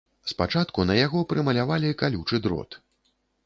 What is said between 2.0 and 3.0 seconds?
калючы дрот.